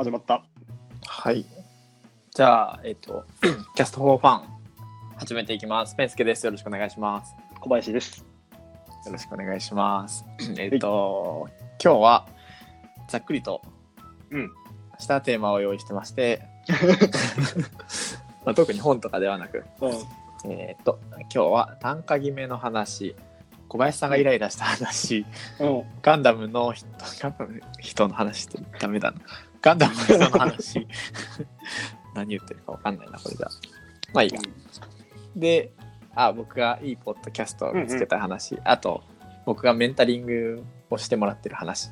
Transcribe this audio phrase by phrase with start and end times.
[0.00, 0.42] 始まった。
[1.06, 1.44] はい。
[2.34, 3.26] じゃあ、えっと、
[3.76, 4.42] キャスト4ファン、
[5.18, 5.94] 始めていきます。
[5.94, 6.46] ペンスケです。
[6.46, 7.34] よろしくお願いします。
[7.60, 8.24] 小林です。
[9.04, 10.24] よろしくお願いします。
[10.56, 11.50] えっと、
[11.84, 12.26] 今日は、
[13.10, 13.60] ざっくりと
[14.30, 14.50] うん。
[14.98, 16.40] したテーマを用意してまして、
[18.46, 20.50] まあ、特に本とかではなく、うん。
[20.50, 23.14] えっと、今日は単価決めの話、
[23.68, 25.26] 小林さんがイライラした話、
[25.58, 25.82] うん。
[26.00, 26.88] ガンダムの人
[27.20, 29.20] ガンダムの人の話ってダメだな。
[29.62, 30.86] ガンダムの話。
[32.14, 33.48] 何言ってるか分かんないな、これじゃ。
[34.12, 34.40] まあいいや。
[35.36, 35.70] で、
[36.14, 39.02] あ、僕がいいポッドキャストを見つけた話、あと、
[39.46, 41.90] 僕がメンタリングをしてもらってる話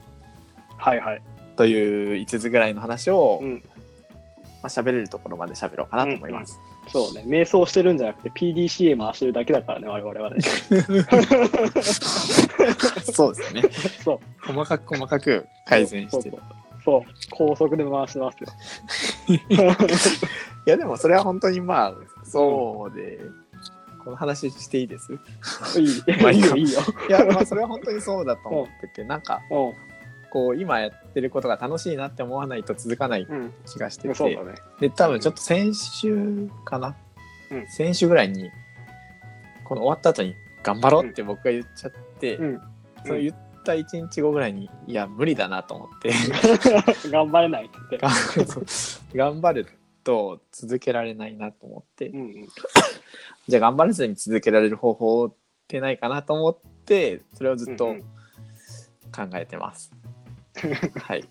[0.76, 1.22] はいはい。
[1.56, 3.62] という5つぐらいの話を、うん。
[4.62, 6.58] まあ、喋れるところまで喋ろうかなと思います。
[6.88, 7.22] そうね。
[7.26, 10.40] 瞑想してるんじゃなくて PDCA 回してるだけだからね、我々はね。
[13.12, 13.62] そうですね。
[14.02, 14.20] そう。
[14.40, 16.36] 細かく細かく改善してる。
[16.38, 16.67] そう。
[17.30, 18.48] 高速で回してますよ。
[20.66, 23.20] いやでもそれは本当にまあそうで、
[24.04, 25.12] この話していいです？
[25.80, 26.22] いい。
[26.22, 29.72] まあいいよいいよ、いやまあそれは本当にそうだと思っててなんかう
[30.30, 33.30] こう今やってることが楽しいなって思わないと続かないん。
[33.30, 33.54] うん。
[33.66, 34.54] 気がしててそうだね。
[34.80, 36.96] で多分ちょっと先週かな、
[37.50, 38.50] うん先週ぐらいに
[39.64, 42.60] この終わった後に頑張ろうって僕が言っちゃって、うん。
[43.06, 43.34] その言っ
[43.68, 46.12] た1日後ぐらいにいや無理だなと思って
[47.10, 47.98] 頑張れないって
[49.14, 49.66] 頑張る
[50.02, 52.48] と続けられないなと思って、うんうん。
[53.46, 55.34] じゃあ頑張らずに続けられる方法っ
[55.66, 58.02] てないかなと思ってそれをずっとうんうん
[59.10, 59.92] 考えてます。
[61.02, 61.24] はい。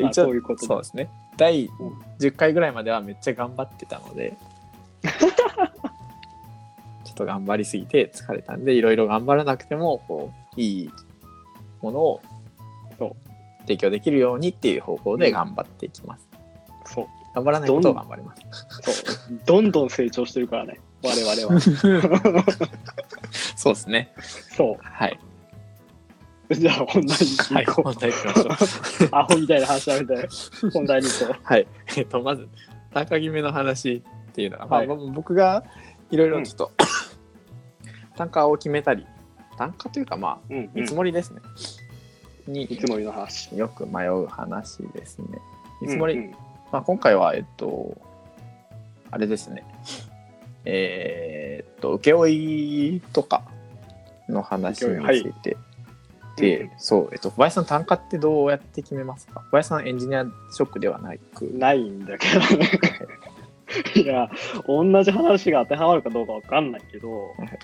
[0.00, 1.08] まあそういうことそうですね。
[1.36, 1.72] 第うん
[2.18, 4.36] 10回ぐらいまではめっちゃ頑張ってたので
[5.02, 10.90] ちょっと頑張りすぎて疲れたんでいろいろ頑張らなくてもこういい
[11.82, 12.20] ものを
[13.60, 16.28] 提供できるようにっていう方向で頑張っていきます。
[16.86, 17.06] そう。
[17.34, 18.42] 頑張らないことを頑張ります。
[19.04, 19.38] そう。
[19.46, 20.80] どんどん成長してるからね。
[21.02, 21.60] 我々は。
[23.56, 24.12] そうですね。
[24.56, 25.18] そはい。
[26.50, 26.54] う。
[26.54, 27.66] じゃあ本題にはい。
[27.66, 28.46] 行こ本題行きましょう。
[28.46, 29.08] う。
[29.12, 30.28] アホみたいな話やめて。
[30.72, 31.66] 本題に行こはい。
[31.96, 32.48] えっと、まず、
[32.92, 35.64] 高決めの話っていうのが、はいまあ、僕が
[36.10, 36.72] いろいろちょっと、
[38.16, 39.06] 単価を決めたり、
[39.56, 40.54] 単価というか、まう。
[40.54, 41.40] うんあ、見積もりですね。
[42.46, 43.54] にいつもりの話。
[43.56, 45.38] よく迷う話ですね。
[45.80, 46.30] 見積もり、
[46.72, 47.96] まあ、今回は、えっと、
[49.10, 49.64] あれですね。
[50.64, 53.42] えーっと、請負とか
[54.28, 55.56] の話について。
[56.36, 59.40] で、うんそう、えっと、小林さん単価ってどうやって決めますか？
[59.40, 62.70] 小林さんエンジニアショックではなく、ないんだけどね。
[63.96, 64.30] いや、
[64.66, 67.58] 同じ話が当てはまるかどうかわかんないけどはい、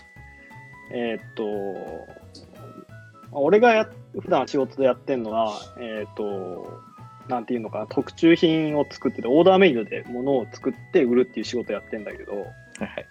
[0.91, 2.09] えーっと、
[3.33, 3.89] 俺がや
[4.21, 6.83] 普段仕事でやってるのは、えーっと、
[7.29, 13.07] なんていうのかな、特注品を作ってて、オーダーメイドで物を作って売るっていう仕事やってんだけど、はいはい。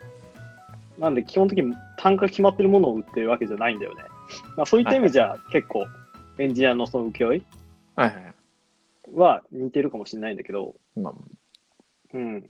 [0.97, 4.03] なんで基本的に単価決まってるものを売ってるわけじゃないんだよね。
[4.55, 5.85] まあ、そういった意味じゃ結構
[6.39, 7.44] エンジニアのその請負
[9.13, 11.13] は似てるかもしれないんだけど、まあ、
[12.13, 12.49] うん。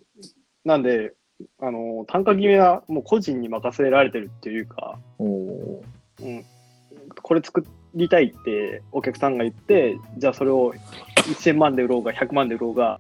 [0.64, 1.14] なんで、
[1.60, 6.46] あの、単価決めはもう個人に任せられてるっていうか、うん、
[7.22, 7.66] これ作
[7.96, 10.74] りたいってお客さんが言って、じゃあそれを
[11.16, 13.00] 1000万で売ろうが100万で売ろうが、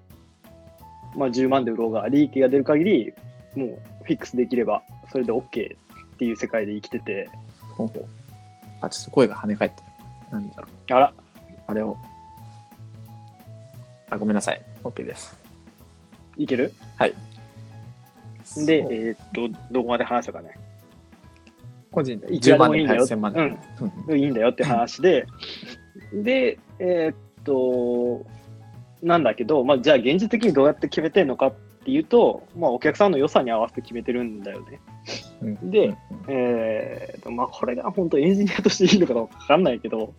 [1.15, 3.13] まあ10万で売ろうが、利益が出る限り、
[3.55, 5.45] もうフィックスできれば、それで OK っ
[6.17, 7.29] ていう世界で生きてて、
[7.75, 8.05] ほうほう
[8.81, 9.83] あ、ちょっと声が跳ね返ってる。
[10.31, 10.93] なんだろう。
[10.93, 11.13] あら、
[11.67, 11.97] あれを。
[14.09, 14.61] あ、ごめんなさい。
[14.83, 15.35] OK です。
[16.37, 16.73] いける？
[16.97, 17.13] はい。
[18.65, 20.51] で、えーっと、どこまで話したかね。
[21.91, 22.33] 個人で。
[22.33, 23.05] いくら10万ででもいいんだよ。
[23.05, 23.39] 1000万で。
[23.39, 23.57] うん。
[24.07, 24.19] うん。
[24.19, 25.25] いいんだよって話で、
[26.13, 28.25] で、えーっと、
[29.01, 31.53] なんだけど、まあ、じゃあ現実的にどうやって決めてるのかっ
[31.85, 34.79] ていうと、まあ、お客さんの良さに合わせて決めてるんだよね。
[35.41, 35.71] うん。
[35.71, 35.97] でうん。
[36.27, 40.13] えーっと、まあ、これが本当エンジニアとしていいのかどうかわかんないけど、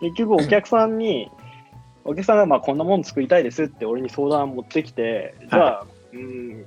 [0.00, 1.30] 結局お客さんに、
[2.04, 6.66] お客さんがまあこんなもの作りたいですって俺に相談持ってきて、じゃあ、うん、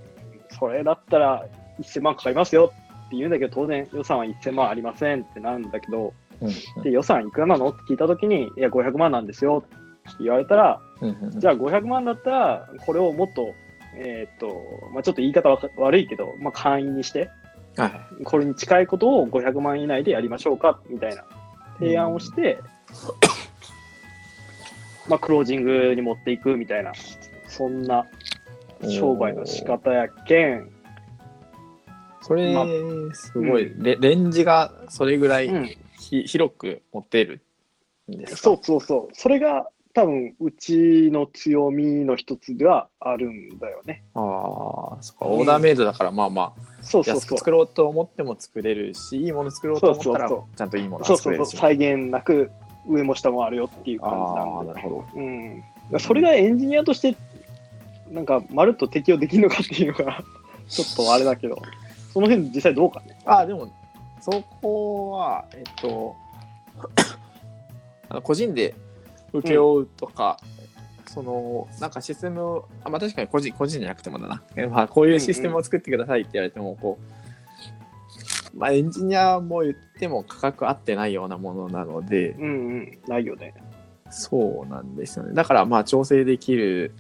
[0.58, 1.46] それだったら
[1.80, 2.72] 1000万かかりますよ
[3.08, 9.76] って言うんだけど、当然予算は1000万ありませんってなるんだけど、うんで予算いくらなのって聞いたときに、いや、500万なんですよって
[10.20, 11.40] 言われたら、うんうんうん。
[11.40, 13.54] じゃあ500万だったら、これをもっと、
[13.98, 14.62] えーっと、
[14.94, 17.30] まあ、ちょっと言い方悪いけど、まあ、簡易にして、
[17.78, 17.90] はい。
[17.90, 21.26] はいこれに近いことを500万以内でやりましょうかみたいな
[21.80, 22.60] 提案をして、
[25.08, 26.94] まあ、クロージングに持っていくみたいな、
[27.48, 28.06] そんな
[28.90, 30.70] 商売の仕方やけん、
[32.22, 32.66] それまあ、
[33.14, 35.66] すごい、レレンジがそれぐらいうん、
[36.00, 37.42] ひ広く持てる
[38.12, 38.38] んですか？
[38.38, 44.04] そうそうそう、それが多分うちの強みの一つではあるんだよね。
[44.14, 47.38] ああ、そっか、オーダーメイドだから、まあまあ、そうそうそう安く。
[47.38, 51.40] 作ろうと思っても作れるし、いいもの作ろうと思ったらそうそう、ちゃんといいものそうそうそう。
[51.40, 51.80] が作れるし。
[51.80, 52.52] 再現なく
[52.88, 54.74] 上も下もあるよっていう感じなんで。
[54.74, 55.20] なるほど。
[55.20, 55.64] うん。
[56.00, 57.16] それがエンジニアとして、
[58.10, 60.24] なんか、まるっと適用できるのかっていうのが、
[60.68, 61.62] ちょっとあれだけど、
[62.14, 63.18] その辺実際どうかね。
[63.26, 63.68] ああ、でも、
[64.22, 64.32] そ
[64.62, 66.16] こは、えっと、
[68.10, 68.76] あの個人で
[69.34, 70.38] 請け負うとか、
[71.08, 74.44] その、なんかシステムを、あまあ確かに個人、個人じゃなくてもだな。
[74.56, 82.98] えまあ、こういうシステムを作ってくださいって言われても、こう、まあエンジニアも言っても価格合ってないようなものなので、うんうん。
[83.08, 83.54] ないよね。
[84.10, 85.34] そうなんですよね。
[85.34, 86.94] だからまあ調整できる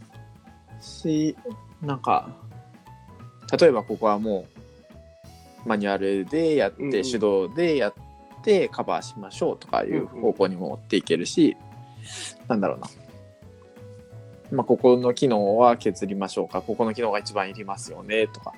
[0.85, 1.35] し、
[1.81, 2.29] なんか、
[3.59, 4.45] 例えばここはも
[5.65, 7.93] うマニュアルでやって、うんうん手動でやっ
[8.43, 11.57] てカバーしましょうとかいう方向にも持っていけるし、
[12.47, 12.87] なんだろうな。
[14.51, 18.53] まあ、ここの機能は削りましょうか、ここの機能が一番いりますよねとか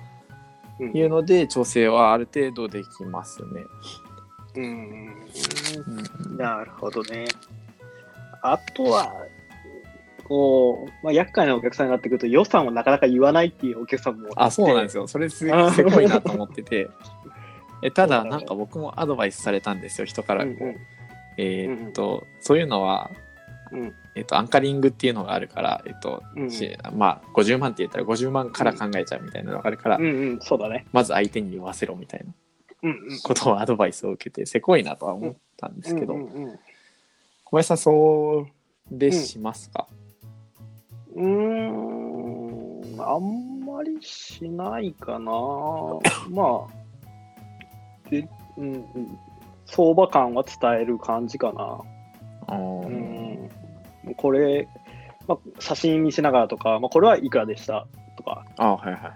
[0.79, 3.47] うんいうので調整はある程度できますね。
[4.55, 5.15] うん。
[6.27, 7.25] うんなるほどね。
[8.41, 9.13] あとは、
[10.27, 15.03] こう、まあ、厄介なお客さんになってくると予算をなかなか言わないっていうお客さんもあ、そうなんですよ。
[15.03, 15.07] よ。
[15.07, 16.89] それすごいなと思ってて。
[17.81, 20.53] えただ、なんか僕もアドバイスされたんですよ、人からこう。
[20.53, 20.77] うんうん
[21.37, 23.11] えーっと、そういうのは、
[23.71, 30.07] うんえっと、アンカリングっていうのがあるから、えっと、うんしまあ、50万って言ったら50万から考えちゃうみたいなのがあるから、うんう
[30.37, 30.87] ん、そうだね。
[30.91, 32.33] まず相手に言わせろみたいな。
[33.23, 36.59] ことをアドバイスを受けて、せこいなとは思ったんですけど、うんうんうん
[37.49, 38.47] 小林さん、そう
[38.91, 45.31] でしますか、うーん、あんまりしないかな。
[46.29, 48.27] まあ、で
[48.57, 49.19] うんうん、
[49.65, 51.81] 相場感は伝える感じかな。
[52.49, 52.55] う
[52.89, 53.49] ん、
[54.15, 54.67] これ、
[55.27, 57.87] まあ、写真見せながらとか、まあ、これはいくらでした？
[58.15, 58.45] とか。
[58.57, 59.13] あはいはいは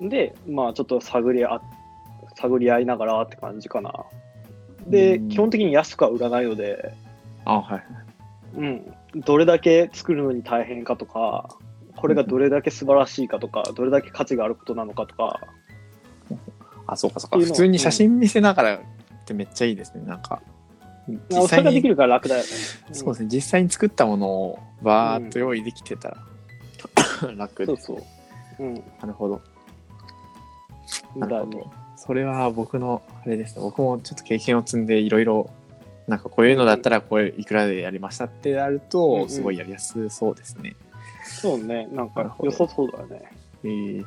[0.00, 0.08] い。
[0.08, 1.60] で、まあ、ちょっと探りあ
[2.34, 4.04] 探り合いながらって感じかな。
[4.86, 6.92] で、うん基本的に安くは売らないので、
[7.44, 7.84] あはいはい。
[8.54, 11.56] うん、どれだけ作るのに大変かとか、
[11.96, 15.40] これがどれだけ素晴らしいかとか、どれだけ価値があることなのかとか、
[16.86, 17.38] あ、そうかそうか。
[17.38, 18.80] 普通に写真見せながらっ
[19.24, 20.04] てめっちゃいいですね。
[20.06, 20.42] なんか、
[21.32, 22.48] あそれができるから楽だよね。
[22.92, 23.28] そうですね。
[23.32, 26.16] 実際に作ったものをバーっと用意できてたら、
[27.36, 28.02] 楽です、そうそ
[28.64, 28.66] う。
[28.66, 28.74] うん。
[28.74, 29.40] なるほど。
[31.16, 31.26] な。
[31.26, 31.70] るほど。
[31.96, 33.62] それは僕のあれですね。
[33.62, 35.50] 僕もちょっと経験を積んでいろいろ、
[36.10, 40.74] なんかこういうのだったらこれいくらでやりましたってやるうんうと、んすごいやりやすそうですね。
[41.24, 41.86] そうね。
[41.92, 43.22] なんなるほどか良さそうだよね。
[43.62, 44.04] えー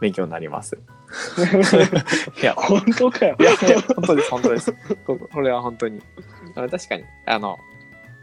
[0.00, 0.78] 勉強になります。
[2.40, 3.36] いや、本当かよ。
[3.38, 3.50] いや、
[3.94, 4.72] 本当です、本当です。
[5.06, 6.00] ここれは本当に。
[6.54, 7.58] あの確かに、あの、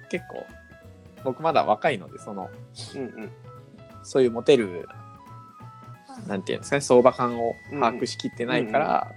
[0.10, 0.44] 結構、
[1.24, 2.50] 僕まだ若いので、その、
[2.95, 3.31] うんうん。
[4.04, 4.88] そういうモテる、
[6.28, 9.07] なんていうんですかね、相場感を把握しきってないから、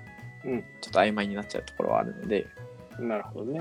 [0.44, 2.46] うんうんちょっと曖昧になっちゃうところはあるので、
[2.98, 3.60] なるほどね。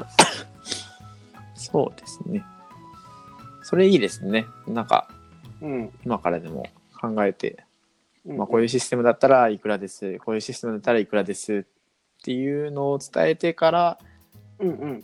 [1.55, 2.43] そうですね。
[3.63, 4.45] それいいですね。
[4.67, 5.07] なんか、
[5.61, 5.91] うん。
[6.05, 6.65] 今からでも
[6.99, 7.63] 考えて、
[8.25, 11.65] うんまあ、こういうシステムだったらいくらです、こういうシステムだったらいくらです
[12.19, 13.99] っていうのを伝えてから、
[14.59, 15.03] うんうん。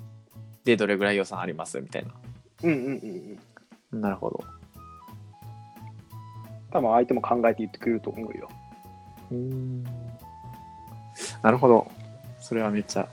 [0.64, 2.12] で、どれぐらい予算ありますみたいな。
[2.64, 3.40] うんうんうん
[3.94, 4.02] うん。
[4.02, 4.44] なるほど。
[6.72, 8.50] 多分相手も考えて言ってくれると思うよ。
[11.42, 11.90] なるほど。
[12.40, 13.08] それはめっちゃ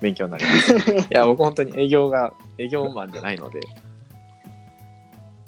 [0.00, 0.74] 勉強になります。
[0.92, 3.60] いや、僕本当に営業が、営業マンじゃないので、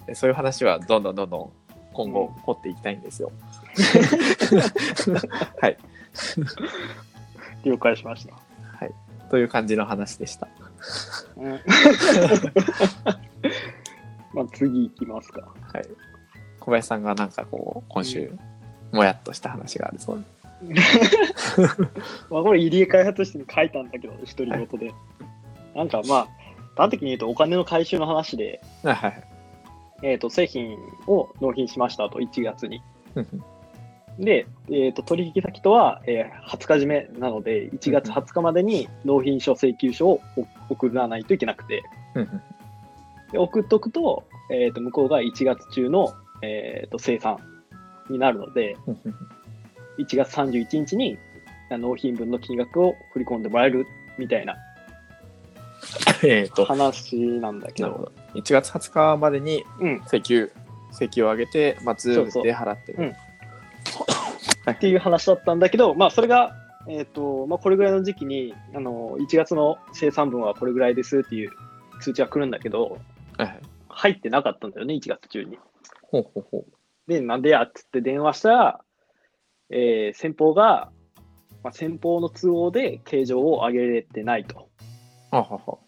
[0.06, 1.52] でそういう話はどんどんどんどん
[1.92, 3.30] 今後掘っていきたいんですよ。
[5.60, 5.76] はい。
[7.64, 8.34] 了解しました。
[8.34, 8.40] は
[8.86, 8.94] い。
[9.30, 10.48] という感じの話でした。
[11.36, 11.60] うん
[14.32, 15.40] まあ次行きますか。
[15.72, 15.86] はい。
[16.60, 18.30] 小林さんがなんかこう、今週、
[18.92, 20.37] もやっとした話があるそうで。
[22.30, 24.92] まあこれ入江開発室に書いたんだけど、一人ごとで。
[25.74, 26.28] なんかまあ、
[26.76, 29.24] 端的に言うとお金の回収の話で、はいはい。
[30.02, 32.82] えー、と製品を納品しましたと、1月に。
[34.18, 40.20] で、えー、と取引先とは、えー20日締めなので、1月20日までに納品書請求書を
[40.68, 41.82] 送らないといけなくて、
[43.32, 47.38] で送っとくと,、えー、と向こうが1月中の、えー、と生産
[48.08, 48.76] になるので、
[49.98, 51.18] 1月31日に
[51.70, 53.86] 納品分の金額を振り込んでもらえる
[54.16, 54.56] みたいな
[56.24, 58.40] えっと、話なんだけど、なるほど。
[58.40, 60.50] 1月20日までにうん、請求、
[60.92, 62.98] 請求を上げて、まあ、ズームそうそうで払ってる。
[62.98, 63.12] うん
[64.70, 66.54] っていう話だったんだけど、まあ、それが、
[66.88, 71.50] えーとまあ、これぐらいの時期にあの1月の生産分はこれぐらいですっていう
[72.02, 72.98] 通知が来るんだけど、
[73.38, 73.60] はいはい。
[73.88, 75.58] 入ってなかったんだよね、1月中に。
[76.02, 77.10] ほうほうほう。
[77.10, 78.80] で、なんでやっつって電話したら、
[79.70, 80.90] えー先方が、
[81.62, 84.68] まあ、先方の都合で形状を上げれてないと。
[85.30, 85.78] ははは。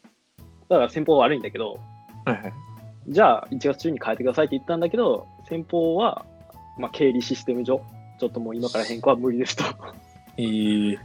[0.69, 1.79] だから先方は悪いんだけど、
[2.25, 2.53] はいはい。
[3.09, 6.25] じゃあ1月中に変えてくださいって言ったんだけど、先方は、
[6.79, 7.83] まあ、経理システム上、
[8.19, 9.65] ちょっともう今から変更は無理ですと
[10.37, 10.99] えー、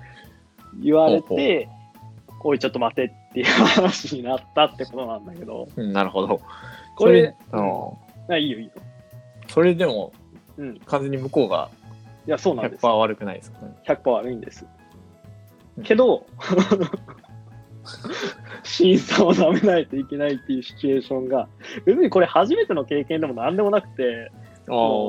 [0.81, 1.69] 言われて、
[2.43, 6.39] おい、ちょっと待てっていう話になったってことなんだけど、うんなるほど。
[6.95, 7.97] これ、その
[8.29, 8.71] あいいよいいよ。
[9.47, 10.13] それでも
[10.57, 10.75] うん。
[10.75, 11.69] い完全に向こうが
[12.31, 12.89] や、そうなんです100%。
[12.89, 13.59] 悪くないですか？
[13.65, 13.75] ね。
[13.87, 14.65] 100%悪いんです
[15.77, 15.83] うん。
[15.83, 16.25] けど、
[18.63, 21.47] 審査を舐めないといけないっていうシチュエーションが、
[21.85, 24.31] 別にこれ初めての経験でも何でもなくて、
[24.69, 25.07] あ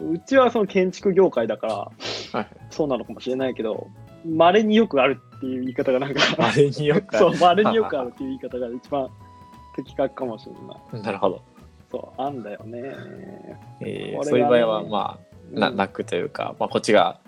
[0.00, 1.90] うちはその建築業界だか
[2.32, 2.46] ら、い。
[2.70, 3.86] そうなのかもしれないけど、
[4.28, 9.08] 稀によくあるっていう言い方がなんか、あれによくあるそう、稀によくあるっていう言い方が一番
[9.76, 10.52] 的確かもしれ
[10.92, 11.00] ない。
[11.04, 11.42] なるほど。
[11.90, 12.80] そう、あんだよね。
[13.80, 17.20] えーねそういう場合は、まあ、なうん泣くというか、まあ、こっちが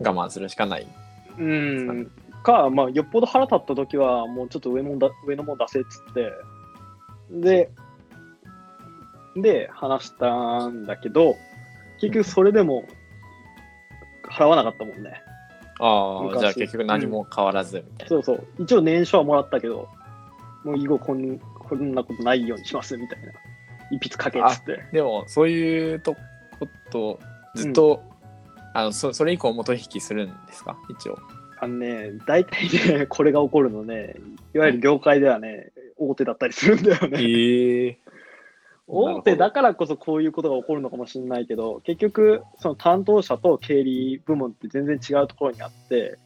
[0.00, 0.86] 我慢するしかない。
[1.38, 2.10] うん。
[2.42, 6.32] か、まあ、よっぽど腹立った時は、もうちょっと上もんだ上のもん出せっつって、
[7.30, 7.70] で、
[9.36, 11.34] で、話したんだけど、
[12.00, 12.84] 結局それでも
[14.30, 15.22] 払わなかったもんね。
[15.80, 18.08] ああ、昔じゃあ結局何も変わらずみたいな。
[18.08, 18.46] そうそう。
[18.58, 19.88] 一応年書はもらったけど、
[20.64, 23.32] もう以後こんこんなことないようにしますみたいな。
[23.90, 24.84] 一筆書けっつって。
[24.92, 26.14] でも、そういうと
[26.58, 27.18] こと、
[27.54, 28.02] ずっと、
[28.72, 30.76] あのそそれ以降元引きするんですか？
[30.88, 31.18] 一応。
[31.60, 32.68] あのね、大体
[32.98, 34.16] ね、これが起こるのね、
[34.54, 37.18] いわゆる業界ではね、大手だったりするんだよね。
[37.22, 37.98] ええ
[38.86, 46.18] 大手だからこそこういうことが起こるのかもしれないけど、結局、その担当者と経理部門って全然違うところにあって、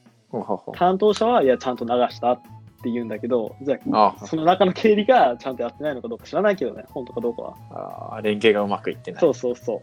[0.72, 2.42] 担当者はいや、ちゃんと流したっ
[2.82, 7.54] て言うんだけど、じゃああ、その中の経理がちゃんとやってないのかどうか知らないけどね、本当かどうかは。
[7.70, 9.20] ああ、連携がうまくいってない。
[9.20, 9.82] そうそうそう。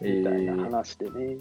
[0.00, 1.36] えみたいなー話でね。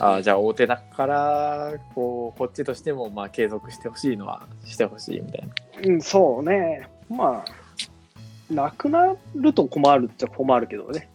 [0.00, 5.48] ああ、じゃあ大手だから、こう、こっちとしても、まあ、継続してほしいのはしてほしいみたい
[5.82, 5.88] な。
[5.88, 6.88] うん、そうね。
[7.10, 11.08] まあ、なくなると困るっちゃ困るけどね。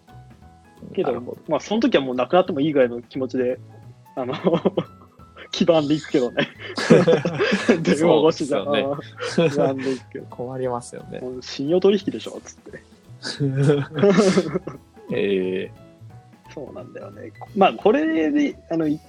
[0.93, 3.57] けどまあ、その時はもうなくなってもいいぐらいの気持ちで、
[4.15, 4.33] あの、
[5.51, 6.49] 基盤でいくけどね。
[7.81, 8.65] 電話越しじゃん。
[8.65, 10.25] そうですよ基盤でいくけど。
[10.35, 11.21] 困りますよね。
[11.41, 12.83] 信用取引でしょ、つって。
[15.15, 15.83] ええ
[16.53, 17.31] そうなんだよね。
[17.55, 18.99] まあ、これで、あの、い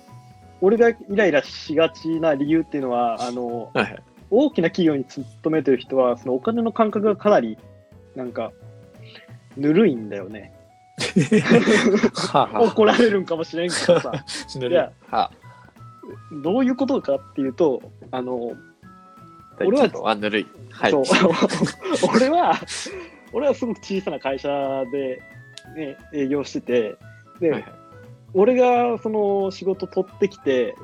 [0.61, 4.03] 俺がイライラしがちな理由っていうのは、あの、はいはい。
[4.31, 7.59] 大きな企業に勤めてる人は、そのお金の感覚がかなり、
[8.17, 8.53] なんか、
[9.57, 10.55] ぬるいんだよね。
[12.61, 14.25] 怒られるんかもしれんけどさ、あ、
[14.59, 15.31] ぬるいいやは
[16.43, 18.53] どういうことかっていうと、あの、
[19.59, 19.89] あ、俺は。
[20.71, 20.91] はい。
[20.91, 21.05] そう
[22.17, 22.55] 俺は、
[23.33, 24.49] 俺はすごく小さな会社
[24.91, 25.21] で、
[25.75, 26.97] ね、営業してて、
[27.41, 27.85] で、はいはい
[28.35, 30.75] 俺がその仕事取ってきて、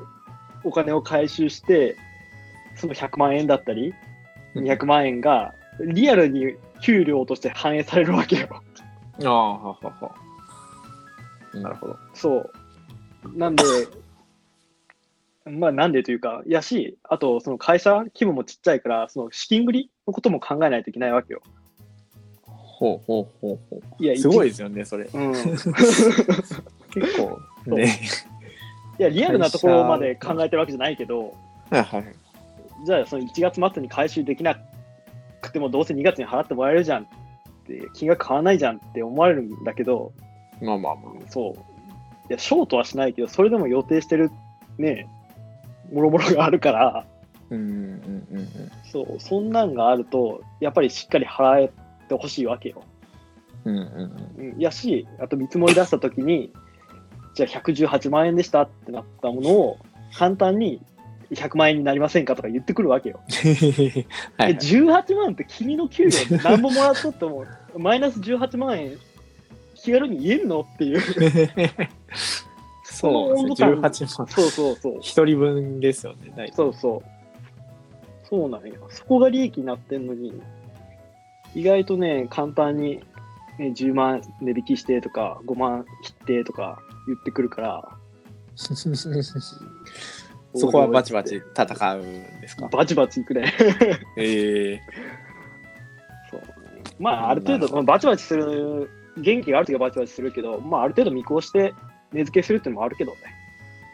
[0.63, 1.97] お金を回収して、
[2.75, 3.93] その100万円だったり、
[4.55, 8.47] 200万円がリアルに給料として反映されるわけよ。
[9.23, 10.15] ああ、ははは。
[11.53, 11.97] なるほど。
[12.13, 13.37] そう。
[13.37, 13.63] なんで、
[15.45, 21.41] まあなんでというか、やし、あとその会社規模もちっちゃいから、その資金繰りのことも考えないといけないわけよ。
[22.81, 24.17] ほうほうほうほいや、う。
[24.17, 24.49] すごいい。
[24.49, 25.07] ですよね、それ。
[25.13, 25.31] うん。
[25.31, 25.35] い
[26.89, 27.99] 結構、ね。
[28.97, 31.35] や、リアルなところまで考えてるわけじゃないけど、
[31.69, 32.05] はいはい。
[32.85, 34.57] じゃあその1月末に回収できな
[35.41, 37.05] くてもどうせ2月に払ってもらえるじゃんっ
[37.67, 40.11] て、金額変わらないじゃんって思われるんだけど、
[40.59, 41.53] まあまあまそう。
[41.53, 44.31] いや、ショートはしないけど、それでも予定してる
[44.79, 45.07] ね、
[45.91, 47.05] もろもろがあるから、あ。
[47.49, 48.47] うんうんうんうん。
[48.91, 51.71] そう、そんなんがあると、やっぱりしっかり払え
[52.11, 52.83] てほしいわけよ。
[53.63, 56.51] うんうんうん、やし、あと見積もり出したときに、
[57.35, 59.77] じゃあ118万円でしたってなったものを、
[60.13, 60.81] 簡単に
[61.31, 63.21] 100万円になりませんかとか言ってくるわけよ。
[64.37, 64.55] はえい。
[64.55, 67.45] 18万って君の給料何本もらっとっても、
[67.77, 68.97] マイナス18万円、
[69.75, 70.99] 気軽に言えるのっていう。
[72.83, 73.51] そうね。
[73.55, 74.27] その18万。
[74.27, 74.97] そうそうそう。
[75.01, 76.51] 一人分ですよね。
[76.53, 77.09] そうそう。
[78.23, 78.73] そうなんよ。
[78.89, 80.41] そこが利益になってんのに、
[81.55, 82.97] 意外とね、簡単に、
[83.59, 87.89] ね、10万値引きしてとか、5万切ってとか言ってくるから、
[90.53, 92.67] そこはバチバチ戦うんですか？
[92.67, 93.53] バチバチいくね。
[94.17, 94.81] ええ
[96.29, 96.41] そう
[96.99, 101.73] まあ、ある程度、まあバチバチする、元気があるときはバチバチするけど、まあ、ある程度見越して
[102.13, 103.17] 値付けするっていうのもあるけどね。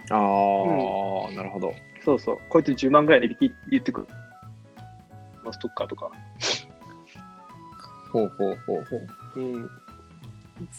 [0.09, 1.73] ああ、なるほど。
[2.03, 2.39] そうそう。
[2.49, 4.07] こいつ10万ぐらい値引き言ってくる。
[5.43, 6.11] まあ、ストッカーとか。
[8.11, 9.39] ほうほうほうほう。
[9.39, 9.69] うん。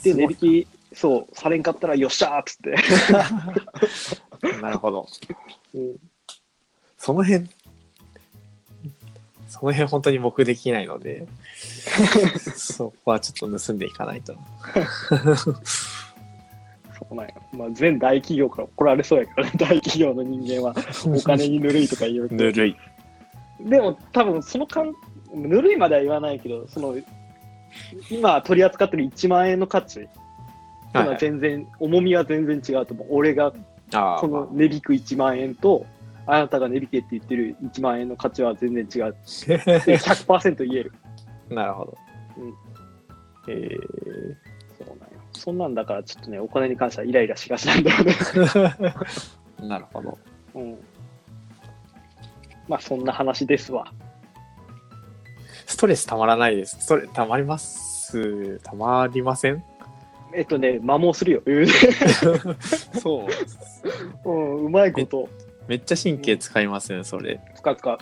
[0.03, 2.77] で、値引き、そう、されんかったらよっしゃーっつって。
[4.61, 5.07] なるほど。
[5.75, 5.97] うん
[6.99, 7.49] その辺、
[9.47, 11.27] その辺本当に僕できないので、
[12.57, 14.35] そこはちょっと盗んでいかないと。
[16.99, 17.35] そうなんよ。
[17.53, 20.75] まあ、全大企業から怒られそうやからね、 大企業の人間は。
[21.07, 22.77] お金にぬるいとか言うけどぬるい。
[23.61, 24.93] でも多分その感
[25.33, 26.97] ぬるいまでは言わないけどその
[28.11, 30.09] 今取り扱ってる1万円の価値。
[30.93, 33.07] は全然、重みは全然違うと思う。
[33.11, 33.53] 俺が
[33.93, 35.87] この値引く1万円と
[36.27, 39.17] あなたが値引けって言ってる1万円の価値は全然違う。
[39.47, 39.59] で
[39.99, 40.93] 100%言える。
[41.51, 41.99] なるほど。
[42.37, 42.55] うん。
[43.49, 43.75] えー。
[44.79, 45.07] そうなんよ。
[45.33, 48.15] そんなんだからちょっとねお金に関してはイライラしがちなんだよね。
[49.67, 50.19] なるほど。
[50.55, 50.79] うん。
[52.69, 53.91] まあそんな話ですわ
[55.71, 56.79] ストレスたまらないです。
[56.81, 58.59] ストレスたまります。
[58.61, 59.63] たまりません？
[60.35, 61.43] えっとね摩耗するよ
[63.01, 63.27] そ
[64.25, 64.31] う。
[64.31, 65.29] うんうまいこと
[65.67, 67.39] めっちゃ神経使いますね、それ。
[67.55, 67.99] つかつか。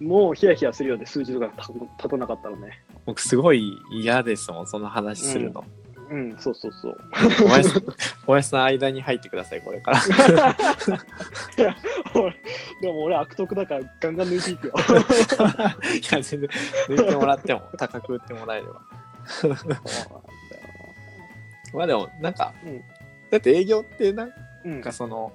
[0.00, 2.82] もうヒヤヒヤするよね、数字とか立立たなかったらね。
[3.06, 5.60] 僕すごい嫌ですもん、その話するの。
[5.60, 5.79] うん、
[6.38, 6.96] そうそうそう。
[7.38, 7.94] 小林さん、小
[8.26, 10.00] 林さん間に入ってください、これから。
[12.14, 12.36] 俺
[12.82, 14.74] でも俺悪徳だからガンガン抜いていくよ。
[14.82, 16.40] いや、全然、
[16.88, 18.80] 抜いてもらっても、高く売ってもらえれば。
[21.72, 22.82] まあでも、なんか、うん
[23.30, 24.32] だって営業ってなん
[24.64, 25.32] うんかその、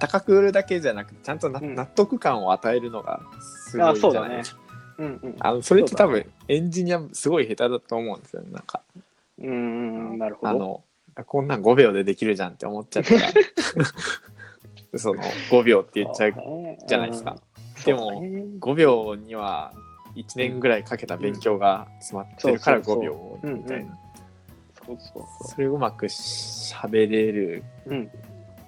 [0.00, 4.60] 高く売るだけじゃなくて、ちゃんとな、うん納得感を与えるのがすごいじゃないですか。
[4.98, 5.36] うんうん。
[5.38, 8.48] あのそれって多分、エンジニアすごい下手だと思うんですよね。
[8.50, 8.80] なんか、
[9.44, 10.48] うんうん、なるほど。
[10.48, 10.84] あの、
[11.26, 13.20] こんなん5秒でできるじゃんって思っちゃったら、
[14.98, 16.34] その5秒って言っちゃう。
[16.86, 17.36] じゃないですか。
[17.84, 19.72] でもそうね5秒には
[20.14, 23.98] 1年ぐらいかけた勉強が詰まってるから5そうそうそう秒みたいな。
[24.86, 27.90] そうそうそそれをうまく喋れるう。
[27.90, 28.10] うん。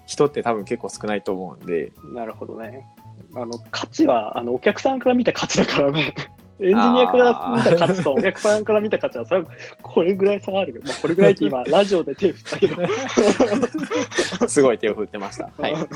[0.05, 2.87] 人って多分結構少ないと思うんで、なるほどね。
[3.35, 6.13] あの、価値は、あの、お客さんから見た価値だからね。
[6.59, 9.47] エンジニアから見た価値とお客さんから見た価値は、それは
[9.81, 14.47] これぐらい差があるけど、まあ、これぐらいって今、 ラジオで手振ったけど。
[14.47, 15.51] すごい手を振ってました。
[15.57, 15.75] はい。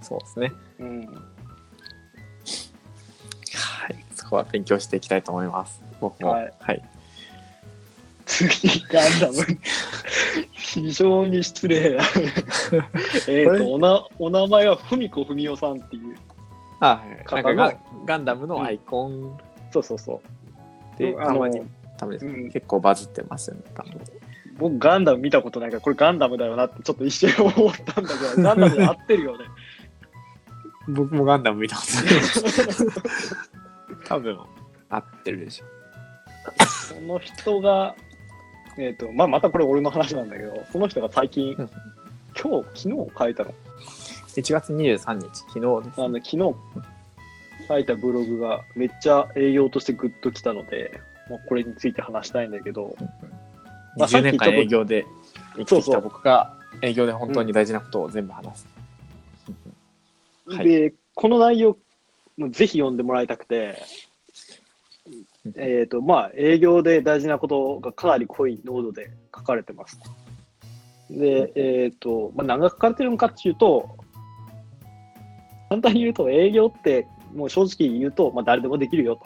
[0.00, 0.52] そうですね。
[0.78, 1.06] うん。
[1.06, 1.12] は
[3.88, 3.96] い。
[4.14, 5.82] そこは勉強していきたいと思います。
[6.00, 6.30] 僕も。
[6.30, 6.82] はいはい。
[8.26, 9.34] 次、ガンダム。
[10.52, 12.04] 非常に失礼な。
[13.28, 16.16] えっと、おな、お名前は文子文雄さんっていう。
[16.82, 17.42] あ、はい。
[17.44, 19.38] なんかガガンダムのアイコン
[19.70, 20.20] そうそうそ
[20.98, 21.20] で、う。
[21.20, 21.62] あのたまに、
[21.96, 23.62] たまにうん結構バズってますよね。
[23.74, 24.00] 多分
[24.58, 29.44] 僕ガンダム見たことないから、これガンダムだよなってちょっと一瞬思ったんだけど、 ガンダムで合ってるよね。
[30.88, 32.92] 僕もガンダム見たことない。
[34.04, 34.38] 多分、
[34.90, 35.64] 合ってるでしょ。
[36.66, 37.94] その人が、
[38.76, 41.70] えっ、と、まあ、またこれ俺の話なんだけど、その人が最近、うん
[42.40, 43.54] 今日、昨日書いたの。
[44.36, 46.02] 1月23日、昨日です。
[46.02, 46.54] あの昨日
[47.68, 52.96] 書いたブログがめっちゃ営業としてグッときたので、まあ、これについて話したいんだけど、
[53.98, 55.06] まあさっ20年間営業で
[55.56, 58.66] 生きてきた僕が営業で本当に大事なことを全部話す。
[60.46, 61.76] はいで、この内容、
[62.36, 63.82] もうぜひ読んでもらいたくて、
[65.56, 70.00] えっ、と、まあ、営業で大事なことがかなり濃い濃度で書かれてます。
[71.10, 73.96] で、えっ、と、まあ、何が書かれてるのかっていうと、
[75.72, 79.22] 簡単に言うと、営業って、もう正直言うと、まあ、誰でもできるよと。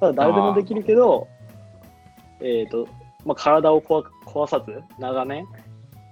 [0.00, 1.28] ただ、誰でもできるけど、
[2.40, 2.88] えっ、と、
[3.26, 5.46] まあ、体を壊壊さず、長年、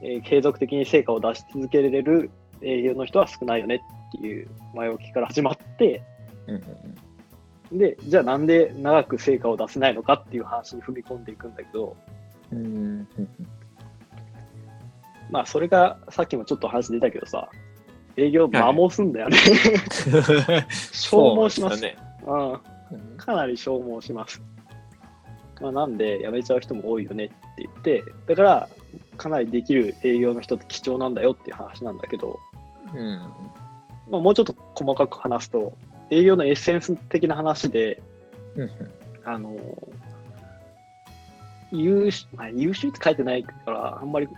[0.03, 2.31] えー継続的に成果を出し続けられる
[2.63, 6.03] 営業の人は少ないよねっていう前置きから始まって、
[6.47, 11.97] うんうんで、じゃあなんで長く成果を出せないのかっていう話に踏み込んでいくんだけど、
[12.53, 13.29] うんうんうん。
[15.31, 17.49] まあそれがさっきもちょっと話出たけどさ、
[18.17, 19.37] 営業摩耗すんだよね。
[20.93, 21.97] 消耗しますね。
[22.27, 22.53] うん。
[22.53, 22.61] うん
[23.17, 24.43] かなり消耗します。
[25.61, 28.69] まあ、なんで辞めちゃう人も多いよねって言って、だから
[29.17, 32.41] かなりできる営業の人って貴重なんだよっていう話なんだけど、
[32.95, 33.19] うん
[34.11, 35.75] まあ、もうちょっと細かく話すと、
[36.11, 38.03] 営業のエッセンス的な話で、
[38.57, 38.71] うん
[39.25, 39.57] あの、
[41.71, 44.29] 優秀、まあ、優秀って書いてないから、あんまり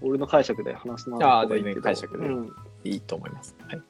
[0.00, 2.52] 俺の解釈で話すなああ方がいいけど全然解釈でうん
[2.84, 3.54] いいと思います。
[3.66, 3.82] はい。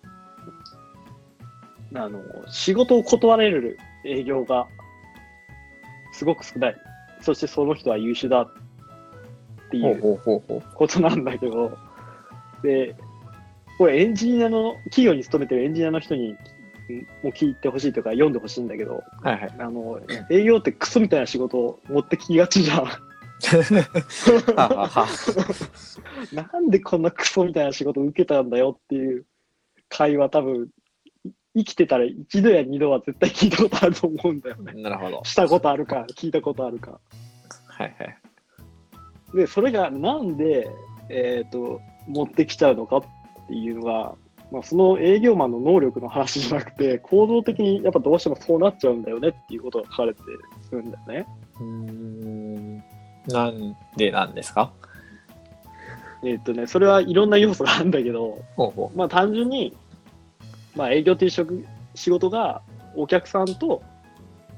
[1.95, 4.67] あの、仕事を断れる営業が
[6.13, 6.77] すごく少ない。
[7.21, 8.49] そしてその人は優秀だっ
[9.71, 10.21] ていう
[10.75, 11.77] ことなんだけど、
[12.63, 12.95] で、
[13.79, 16.37] これエンジニアの、企業に勤めてるエンジニアの人に
[17.23, 19.55] も聞いてほしいとか読んでほしいんだけど、はいはい。
[19.59, 22.89] あの、営業ってクソみたいな仕事を持ってきがちじゃん。
[24.57, 25.07] ははは
[26.33, 29.27] なんでこんなクソみたいな仕事を受けたんだよっていう
[29.89, 30.69] 会話多分、
[31.25, 34.83] い生きてたら一度や二度は絶対聞いたことあると思うんだよね。
[34.83, 35.25] なるほど。
[35.25, 36.99] したことあるか、聞いたことあるか。
[37.69, 38.17] はいはい。
[39.37, 40.69] で、それがなんで、
[41.09, 43.03] えっ、と、持ってきちゃうのかっ
[43.49, 44.15] ていうのが、
[44.51, 50.21] まあ、その営業マンの能力の話じゃなくて、行動的にやっぱどうしてもそうなっちゃうんだよねっていうことが書かれて
[50.71, 51.27] るんだよね。
[51.61, 52.85] うーん。
[53.29, 54.73] なんでなんですか？
[56.23, 59.77] えっ、とね、それはいろんな要素があるんだけど、ほうほまあ単純に、
[60.75, 62.63] まあ営業という職仕事が
[62.97, 63.83] お客さんと、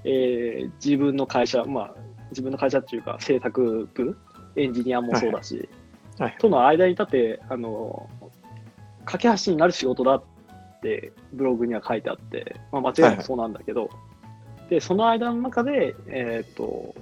[0.05, 1.95] えー自分の会社、まあ
[2.31, 4.17] 自分の会社っていうか制作部、
[4.57, 5.69] エンジニアもそうだし、
[6.19, 6.23] う。
[6.23, 6.37] はい。
[6.39, 8.09] との間に立って、あの、
[9.05, 10.23] 架け橋になる仕事だっ
[10.83, 13.91] てブログには書いてあって、まあ間違いなくそうなんだけど、
[14.71, 16.95] で、その間の中で、えっ、と、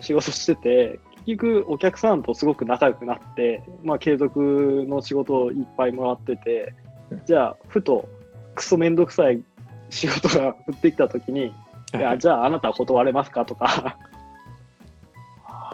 [0.00, 6.74] 仕事してて、結局お客さんとすごく仲良くなって、まあ継続の仕事をいっぱいもらってて
[7.10, 8.08] うん、じゃあ、ふと
[8.54, 9.42] クソめんどくさい
[9.90, 11.52] 仕事が降ってきたときに、い
[11.98, 13.96] や、じゃああなたは断れますかとか、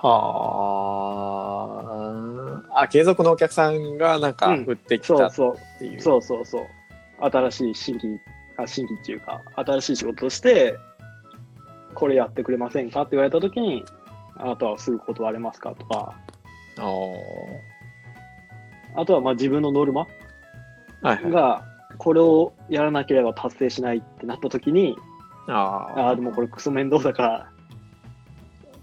[0.05, 0.83] は
[2.73, 2.83] あ。
[2.83, 6.01] あ、継続のお客さんがなんかうん降ってきたっそうそう、ていう。
[6.01, 6.67] そうそうそう。
[7.21, 8.21] 新しい新規、
[8.59, 10.77] あ新規っていうか、新しい仕事として、
[11.95, 13.85] これやってくれませんかって言われたときに、
[14.45, 15.75] あなたはすぐ断れますか？
[15.75, 16.15] とか、
[16.79, 17.17] お
[18.95, 20.07] あとはまあ自分のノルマー
[21.09, 21.33] はいはい。
[21.33, 21.65] が、
[21.97, 24.97] これをやらなければ達成しないってなったときに、
[25.49, 25.53] あ
[25.97, 27.51] ああ、でもこれクソ面倒だから、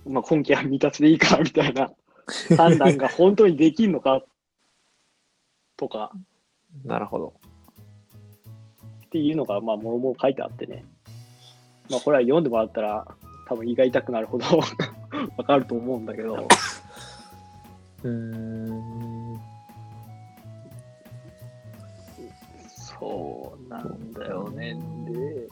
[0.08, 1.91] まあ今期は未達でいいかみたいな
[2.58, 4.24] 判断が本当にできんのか？
[5.78, 6.17] とかあ。
[6.88, 7.34] なるほど。
[9.06, 10.86] っていうのが、まあ、もろもろ書いてあってね。
[11.89, 13.06] まあ、これは読んでもらったら、
[13.50, 14.45] 多分胃が痛くなるほど
[15.38, 16.47] わかると思うんだけど、
[18.04, 19.39] うーん。
[23.00, 24.76] そうなんだよね。
[24.76, 25.47] で、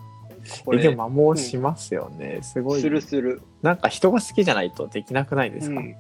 [0.64, 2.40] これ、えでも摩耗しますよね。
[2.42, 2.82] すごい。
[2.82, 3.42] するする。
[3.62, 5.96] なんか人が好きじゃないとできなくないですか、うん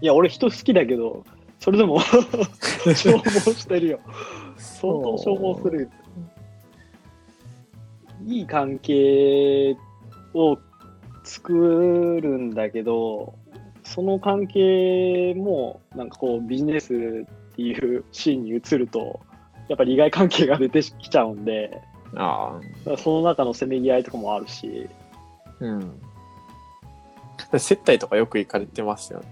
[0.00, 1.24] いや、俺人好きだけど、
[1.60, 1.98] それでも
[2.84, 4.00] 消耗してるよ。
[4.56, 5.88] 相当消耗するよ。
[8.26, 9.76] いい関係
[10.34, 10.58] を
[11.24, 13.34] 作るんだけど、
[13.82, 19.20] その関係も、なんかこう、ビジネスっていうシーンに移ると、
[19.68, 21.80] やっぱり利害関係が出てきちゃうんで、
[22.16, 22.60] あ
[22.98, 24.88] その中のせめぎ合いとかもあるし、
[25.60, 26.00] うん。
[27.58, 29.26] 接待とかよく行かれてますよね。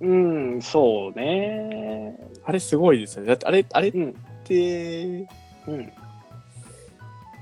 [0.00, 0.14] う
[0.56, 2.16] ん、そうね。
[2.44, 3.28] あれすごいですよね。
[3.28, 5.28] だってあれ、あれっうん、て、
[5.66, 5.92] うん。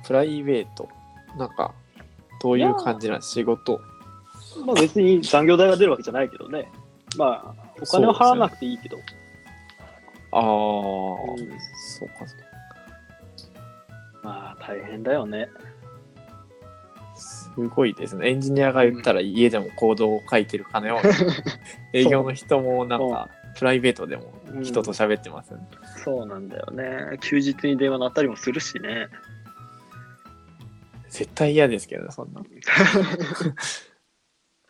[0.07, 0.89] プライベート、
[1.37, 1.75] なんか、
[2.47, 3.81] どういう感じな仕事。
[4.65, 6.71] まあ別に残業代が出るわけじゃないけどね。
[7.19, 8.99] まあ、お金は払わなくていいけど。
[10.31, 11.39] ああ、うん
[11.99, 12.15] そうか。
[14.23, 15.49] まあ大変だよね。
[17.17, 18.31] すごいですね。
[18.31, 21.15] エンジニアが言ったら家でもコードを書いてるかのように、
[22.01, 23.29] 営業の人もなんか、
[23.59, 24.33] プライベートでも
[24.63, 25.67] 人と喋ってますよね。
[26.05, 27.19] そうなんだよね。
[27.23, 29.09] 休日に電話鳴ったりもするしね。
[31.17, 32.43] 絶対嫌ですけどね、そんな。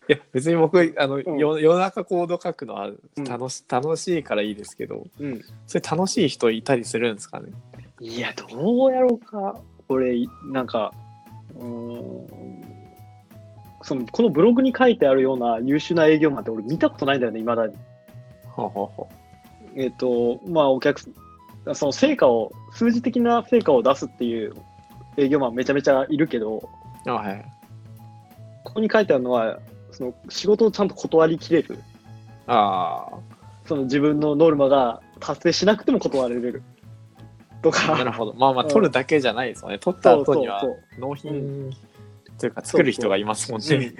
[0.08, 5.42] いや、別に僕、あの、ん夜夜中コード書くのはうん楽し,、楽しいからいいですけど、うん。
[5.66, 7.48] それ楽しい人いたりするんですかね？
[8.00, 9.60] いや、どうやろうか。
[9.88, 10.94] 俺、なんか、
[11.56, 12.62] うーん。
[13.82, 17.74] そのこのブログに書いてあるような優秀な営業マンって俺見たことないんだよね、いまだに。
[18.44, 19.08] ほうほうほ
[19.74, 24.54] えっ、と、まあお客さん、その成果を、数字的な成果を出すっていう
[25.16, 26.68] 営業マンめちゃめちゃいるけど、
[27.06, 27.10] う。
[27.10, 27.44] あはい。
[28.64, 29.58] ここに書いてあるのは、
[29.92, 31.78] その仕事をちゃんと断りきれる。
[32.46, 33.08] あ
[33.64, 36.62] その自分のノルマが達成しなくても断れる。
[37.62, 38.04] とあ、なか。
[38.04, 38.34] るほど。
[38.34, 39.78] まあまあ、うん取るだけじゃないですよね。
[39.78, 41.00] 取ったそうそう後にはそう。
[41.00, 41.72] 納品
[42.38, 43.68] というか作る人がいますもんね。
[43.76, 43.94] うんうん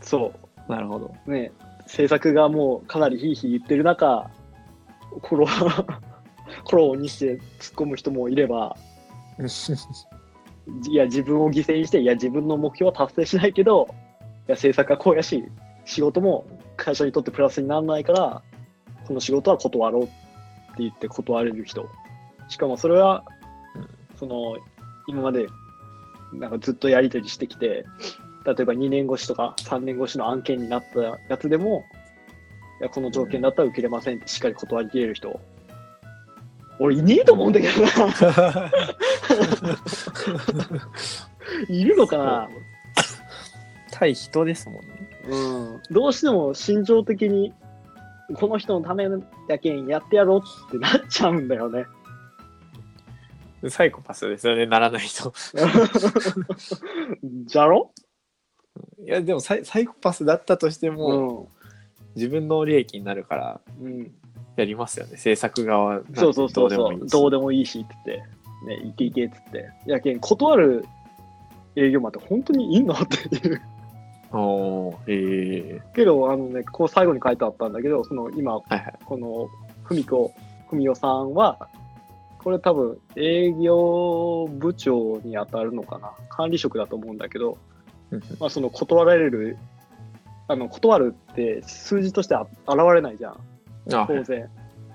[0.00, 0.32] そ
[0.68, 1.14] なるほど。
[1.26, 1.30] う。
[1.30, 1.52] ね
[1.86, 4.30] 制作がもうかなりヒーヒー言ってる中、
[5.20, 5.46] コロ、
[6.64, 8.76] コロにして突っ込む人もいれば、
[10.88, 13.88] いや、自分を犠牲にして、いや、自分の目標は達成しないけど、
[14.48, 15.44] いや、制作はこうやし、
[15.84, 16.46] 仕事も
[16.76, 18.42] 会社にとってプラスにならないから、
[19.06, 20.12] この仕事は断ろうって
[20.78, 21.88] 言って断れる人。
[22.48, 23.24] しかもそれは、
[24.16, 24.56] その、
[25.06, 25.46] 今まで、
[26.32, 27.84] なんかずっとやり取りしてきて、
[28.44, 31.84] 例えば2年越しとか3年越しの案件になったやつでも、
[32.80, 35.40] いや、この条件だったら受けれませんってしっかり断りきれる人。
[36.82, 37.90] 俺いねえと思うんだけどな。
[41.68, 42.48] いるのかな？
[43.90, 45.08] 対人ですもんね。
[45.28, 45.36] う
[45.78, 45.80] ん。
[45.90, 47.54] どうしても心情的に、
[48.34, 49.06] この人のため
[49.48, 51.86] やけんやってやろうってなっちゃうんだよね。
[53.68, 55.32] サイコパスですよね、ならないと。
[57.22, 57.92] じゃろ？
[59.04, 61.48] いや、でもサイサイコパスだったとしても、
[62.16, 64.12] 自分の利益になるからうん。
[64.56, 64.60] うん。
[64.60, 67.06] やりますよね、制作側そうそうそうそう。
[67.08, 69.70] どうでもいいしって言って、ね、いけいけっつって。
[69.86, 70.86] やけん、断る
[71.74, 72.94] 営業マンって本当にいんの？
[72.94, 73.62] っていう。
[74.34, 78.94] おーええけど、あのね、こう最後に書いてあったんだけど、その今、はいはい。
[79.04, 79.48] この
[79.84, 80.34] 文子、
[80.70, 81.68] 文代さんは、
[82.38, 86.12] これ多分営業部長に当たるのかな。
[86.28, 87.58] 管理職だと思うんだけど、
[88.10, 89.58] うんまあその断られる、
[90.48, 93.36] あの、断るって数字としてあ現れないじゃん。
[93.90, 94.48] あ当然。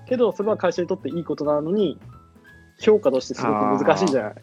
[0.07, 1.99] けど、それは会社にとっていいことなのに、
[2.79, 4.35] 評価としてすごく難しいんじゃない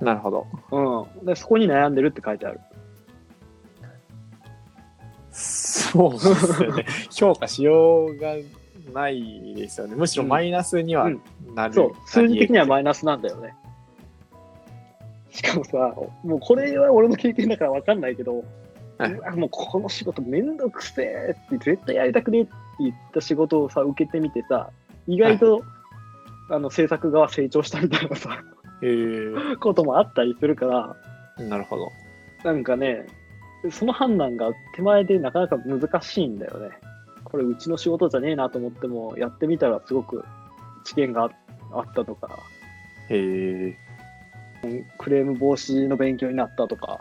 [0.00, 0.46] なるほど。
[0.70, 1.26] うん。
[1.26, 2.60] で、そこに悩んでるって書いてある。
[5.30, 6.86] そうですよね。
[7.10, 8.34] 評価しようが
[8.92, 9.96] ないですよね。
[9.96, 11.20] むしろマイナスにはうん
[11.54, 11.74] なる。
[11.74, 13.54] そう、数字的にはイマイナスなんだよね。
[15.30, 18.44] しかもさ、もうこれは俺の経験だから分かんないけど、
[18.98, 24.70] はいもうこの仕事めんどくせえって絶対やりたくねえって言った仕事をさ、受けてみてさ、
[25.06, 25.62] 意外と、
[26.50, 28.42] あの制作側成長したみたいなさ、
[28.82, 30.96] えーこともあったりするから、
[31.44, 31.90] なるほど。
[32.44, 33.06] なんかね、
[33.70, 36.70] その判断が手前でなかなか難しいんだよね。
[37.24, 40.24] これうちの仕事じゃねえなと思っても、やってみたらすごく
[40.84, 41.30] 知見があ
[41.72, 42.38] あったとか、
[43.08, 43.74] へ
[44.62, 47.00] えクレーム防止の勉強になったとか、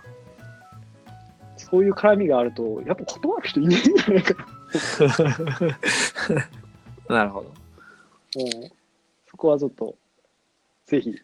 [1.58, 4.48] そういう絡みがあると、やっぱ断る人いないんじゃないか
[7.10, 7.16] な。
[7.16, 7.54] なるほど。
[8.38, 8.84] うん
[9.34, 9.96] そこはちょっと、
[10.86, 11.16] ぜひ、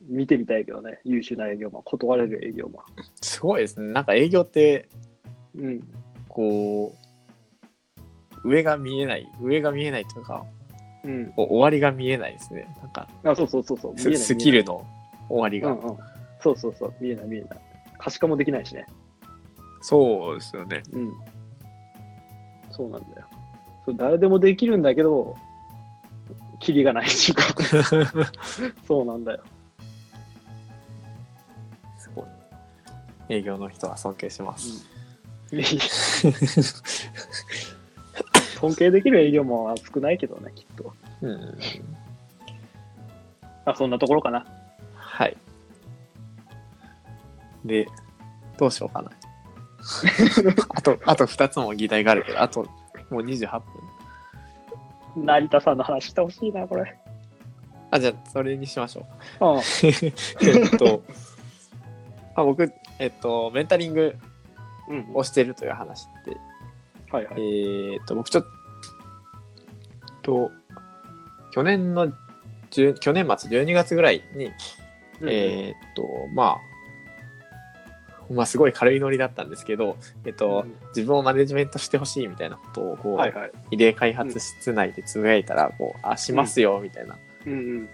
[0.00, 2.84] 見てみたいけどね、優秀な営業マン、断れる営業マ
[3.20, 3.92] すごいですね。
[3.92, 4.88] なんか営業って、
[5.54, 5.60] ン。
[5.60, 5.80] うん。
[6.28, 6.96] こ
[8.44, 10.46] う、上が見えない、上が見えないというか、
[11.04, 11.32] うん。
[11.32, 12.74] こう終わりが見えないですね。
[12.80, 13.98] なんか、あ、そうそうそうそう。
[13.98, 14.86] ススキルの
[15.28, 15.74] 終わりが。
[15.74, 15.90] 見えない。
[15.90, 15.98] うんうん。
[16.40, 16.94] そうそうそう。
[16.98, 17.60] 見えない見えない。
[17.98, 18.86] 可視化もできないしね。
[19.82, 20.82] そうですよね。
[20.92, 21.12] うん。
[22.72, 23.26] そうなんだよ。
[23.84, 25.36] そう誰でもできるんだけど、
[26.60, 28.32] キリがないっていうか。
[28.86, 29.42] そうなんだよ。
[31.98, 32.24] すごい。
[33.28, 34.86] 営業の人は尊敬します。
[38.60, 40.94] 尊敬できる営業マンは少ないけどね、きっと。
[41.20, 41.58] うん。
[43.64, 44.46] あ、そんなところかな。
[44.94, 45.36] はい。
[47.64, 47.86] で、
[48.56, 49.10] どうしようかな。
[50.74, 52.66] あと、あと2つも議題があるけど、あと
[53.10, 53.60] もう28
[55.14, 55.24] 分。
[55.24, 56.98] 成田さんの話してほしいな、これ。
[57.90, 59.06] あ、じゃあ、それにしましょ
[59.40, 59.46] う。
[59.46, 59.60] うん。
[60.40, 61.02] えっと、
[62.34, 64.16] あ僕、えっと、メンタリング
[64.88, 65.10] うん。
[65.14, 66.36] をしてるという話って、
[67.10, 67.34] はいはい。
[67.36, 68.44] えーっと、僕ちょっ
[70.22, 70.50] と、
[71.52, 72.12] 去年の
[72.70, 74.50] 10、去年末12月ぐらいに、
[75.22, 76.02] えーっと、
[76.34, 76.71] まあ、
[78.30, 83.52] まあ、すごい軽いノリだったんですけど、えっと、うん自分をマネジメントしてほしいみたいなことを、こう、はいはい。
[83.70, 87.88] 異例開発室内でつぶやいたら、こう、あ、しますよ、みたいな、うんうん。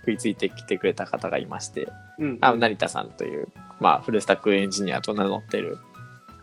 [0.00, 2.38] 食いついてきてくれた方がいまして、うん。
[2.42, 3.48] あ、成田さんという、
[3.80, 5.78] まあ、フルスタックエンジニアと名乗ってる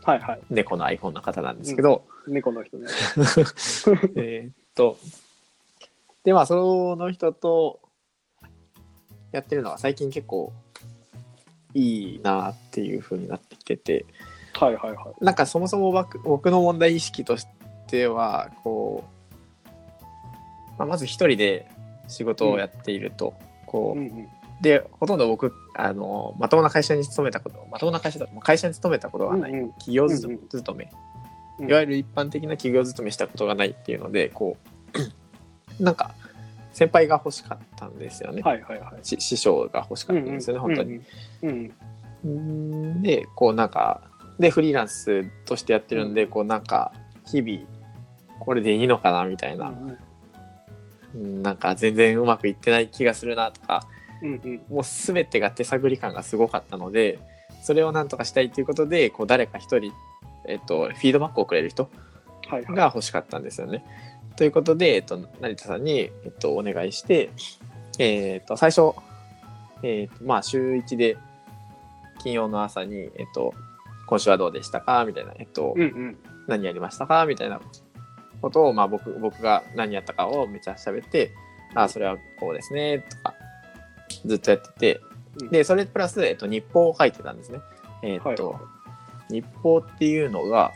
[0.03, 0.39] はいはい。
[0.49, 2.87] 猫のアイコンの方なんですけど、猫の人ね。
[4.15, 4.97] えーっと、
[6.23, 7.79] で、まあ、その人と
[9.31, 10.53] やってるのは最近結構
[11.73, 14.05] いいなっていう風になってきてて、
[14.53, 15.25] はいはいはい。
[15.25, 17.47] なんかそもそも僕僕の問題意識とし
[17.87, 19.03] ては、こ
[19.65, 19.73] う、
[20.77, 21.69] まあ、まず一人で
[22.07, 23.33] 仕事をやっていると、
[23.65, 24.27] こう、うんうん。
[24.61, 29.69] で、ほとんど僕、あの、まともな会社に勤めたこと、まともな会社だと、会社に勤めたことがない、うんうん。
[29.73, 30.39] 企業勤うん。
[30.39, 31.69] うんうん。
[31.69, 34.57] いわゆる一般的な企業勤めしたことがないっていうので、こ
[35.79, 36.13] う、 なんか、
[36.73, 38.41] 先輩が欲しかったんですよね。
[38.41, 39.05] はいはいはい。
[39.05, 41.01] し師匠が欲しかったんですよね、本当に。。
[41.43, 41.73] うん
[42.25, 44.01] うんで、こうなんか、
[44.39, 46.93] で、フリーランスとしてやってるんで、うんこうなんか、
[47.25, 47.67] 日々、
[48.39, 49.97] これでいいのかなみたいな、うん
[51.15, 53.87] うんなんか全然うまくいってない気がするなとか、
[54.23, 54.61] うんうん。
[54.69, 57.19] もう全てが手探り感がすごかったので、
[57.61, 59.93] それをなんとかしたいということで、こう誰か一人、
[60.47, 61.89] えっと、フィードバックをくれる人
[62.47, 62.75] はいはい。
[62.75, 63.85] が欲しかったんですよね。
[64.35, 67.29] ということで、えっと、成田さんに、えっと、お願いして、
[67.99, 68.93] えっと、最初、
[69.83, 71.17] えっと、まあ、週1で、
[72.21, 73.53] 金曜の朝に、えっと、
[74.07, 75.03] 今週はどうでしたか？
[75.05, 76.17] みたいな、えっと、うんうん。
[76.47, 77.25] 何やりましたか？
[77.25, 77.59] みたいな
[78.41, 81.31] ことを、まあ、僕僕が何やったかをめっちゃ喋って、
[81.75, 83.33] あそれはこうですね、とか、
[84.25, 85.01] ずっとやってて、
[85.41, 87.59] うんで、それプラス、えっと、日報を書いてたんですね。
[88.03, 88.61] えっと、はい
[89.29, 90.71] 日報っていうのが、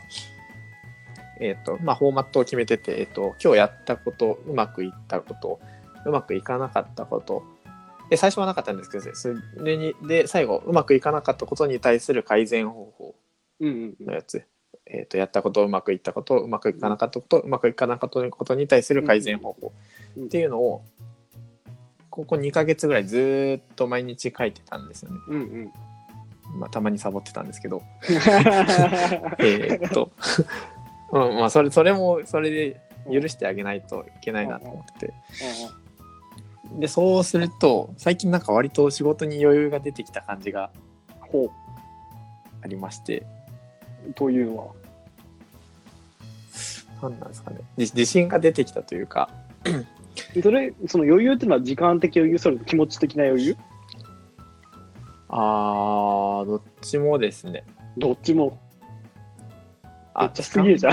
[1.40, 5.60] えっと、まあ、フォーマットを決めてて、えっと、今日やったこと、うまくいったこと、
[6.04, 7.44] うまくいかなかったこと、
[8.10, 9.28] で、最初はなかったんですけど、そ
[9.62, 13.14] れに、で、最後、うまくいかなかったことに対する改善方法
[13.60, 14.44] うんうんうんのやつ。
[14.86, 19.72] えっと、やったこと、うまくいったこと、うまくいかなかったこと、うまくいかなかったことに対する改善方法
[20.16, 20.82] うんっていうのを、
[22.08, 25.18] ここ2ヶ月ぐらいずーっと毎日書いてたんですよね。
[25.28, 25.72] うんうん。
[26.58, 27.82] まあ、たまにサボってたんですけど。
[29.38, 30.10] えーっと、
[31.12, 35.14] うん、まあ、それ、それも、それで許してあげないといけないなと思ってて。
[36.78, 40.70] で、そうすると、最近なんか割と仕事に余裕が出てきた感じが
[41.20, 41.50] ほ
[42.62, 43.24] ありまして、
[44.08, 44.12] う。
[44.12, 44.66] というのは？
[47.02, 47.60] なんなんですかね。
[47.78, 49.30] 自自信が出てきたというか、
[50.42, 53.56] それ、その余裕っていうのは時間的余裕、それと気持ち的な余裕？
[55.28, 57.64] あー、どっちもですね。
[57.96, 58.58] どっちも。
[60.20, 60.92] めあっちゃすげえじゃん。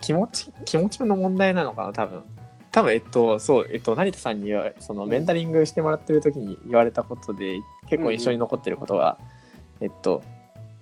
[0.00, 2.22] 気持ち、気持ちの問題なのかな、多分。
[2.70, 7.58] 多分、えっと、そう、えっと、成田さんに言わそのメンタリングしてもらってる時に言われたことで、
[7.88, 9.18] 結構印象に残ってることは、
[9.80, 10.22] えっと、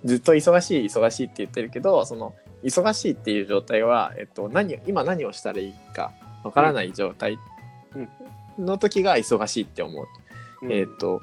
[0.05, 7.39] ずっと忙しい、忙しいって言ってるけど、その、忙しいっていう状態は、えっと、何、今何をしたらいいかわからない状態
[8.59, 10.07] の時が忙しいって思う。
[10.71, 11.23] えっと、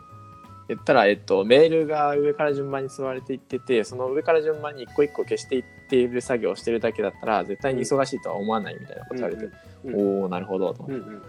[0.68, 9.52] 言ったら、えっと、メールが上から順番に積まれていってて、その上から順番に一個一個消していっている作業をしてるだけだったら、絶対に忙しいとは思わないみたいなこと言われて、うん
[9.84, 11.22] おおなるほどと、うんうんうんうん。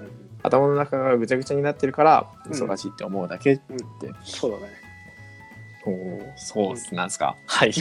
[0.42, 2.53] 頭の中がぐちゃぐちゃになってるから、うん。
[2.53, 3.62] 忙しいって思うだけって、
[4.23, 4.82] そうだね。
[5.85, 7.37] おおそうっすなんですか。
[7.47, 7.71] はい。
[7.71, 7.75] いい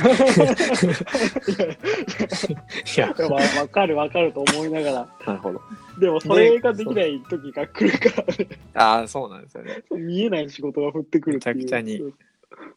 [2.98, 5.08] や、やわわかるわかると思いながら。
[5.28, 5.62] なるほど。
[6.00, 9.84] でもそれができない時が来るからね、ああ、そうなんですよね。
[9.92, 11.54] 見えない仕事が降ってくるって。
[11.54, 12.14] めちゃくちゃに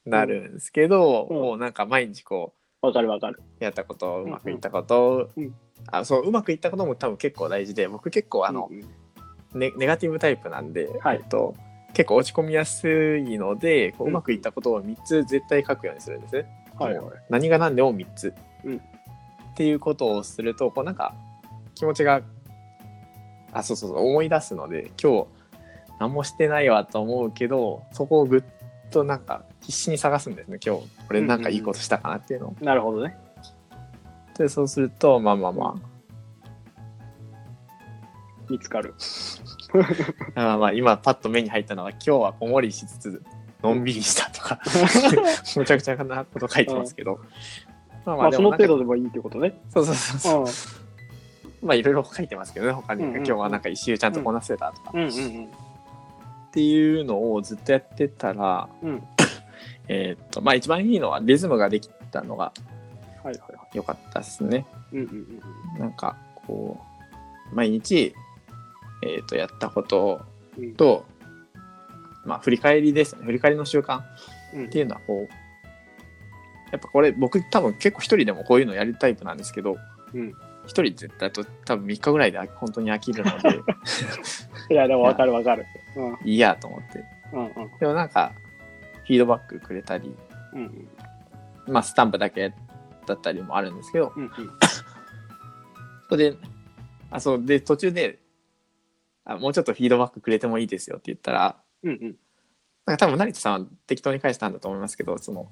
[0.04, 3.40] なるんですけど、うんもうなんか毎日こう、わかるわかる。
[3.60, 5.54] やったことうまくいったこと、うんうん
[5.88, 8.84] あそううまくいったことも多分結構大事で僕結構あの、うんうん
[9.54, 11.54] ネネガティブタイプなんで、はいえっと、
[11.94, 16.46] 結構落ち込みやすいのでこううんうまくいったことを3つ絶対書くようにするんですね。
[16.78, 16.96] はい
[17.30, 21.14] 何が何でも3つ、うんっていうことをするとこうなんか
[21.76, 22.22] 気持ちが
[23.52, 25.26] あそうそうそう思い出すので今日
[26.00, 28.42] 何もしてないわと思うけどそこをぐっ
[28.90, 32.56] となんか必死に探すんですね今日俺なんかいいことしたかなっていうのを。
[32.60, 33.16] なるほどね。
[34.36, 35.80] でそうするとまあまあま
[38.48, 38.94] 見つかる。
[40.34, 43.22] あまあまあ今パッと目に入ったのは今日は子守りしつつ
[43.62, 44.60] のんびりしたとか
[45.56, 47.18] むちゃくちゃなこと書いてますけど、
[48.04, 49.60] まあまあその程度でもいいってことね。
[49.70, 50.72] そうそうそううそ
[51.62, 58.90] うんまあいろいろ書いてますけどね他に、うんうん今日はなんか一周ちゃんとこなせたとか、うんうんっていうのをずっとやってたらうん。
[58.90, 59.02] うん。
[59.88, 62.52] えーっとまあ一番いいのはリズムができたのが
[63.24, 64.98] はいはいは良かったですねい。
[64.98, 65.40] うんうん
[65.74, 66.78] うんなんかこ
[67.50, 68.14] う毎日
[69.04, 70.20] えーっとやったこと
[70.58, 70.74] うん。
[70.74, 71.04] と
[72.24, 73.24] まあ振り返りですね。
[73.24, 74.00] 振り返りの習慣
[74.54, 74.66] うん。
[74.66, 75.34] っていうのはこう
[76.72, 79.76] やっぱこれ僕多分結構一人でもこういうのやるタイプなんですけど
[80.12, 80.32] うん。
[80.66, 83.60] 一人だと多分3日ぐらいで本当に飽きるので
[84.72, 85.66] いや、でもわかるわかる。
[85.94, 86.18] うん。
[86.24, 87.04] いいやと思って。
[87.34, 87.78] うんうん。
[87.78, 88.32] でもなんか
[89.02, 90.14] フィードバックくれたり
[90.54, 90.88] うん。
[91.66, 92.52] まあスタンプだけ
[93.06, 94.30] だったりもあるんですけどうんうん。
[96.08, 96.36] それで
[97.10, 98.18] あそうで途中で
[99.24, 102.16] あもうちょっとフィードバックくれてもいいですよって言ったらうんうん。
[102.86, 105.48] なんか多分成田さんは適当に返したんだと思いますけどその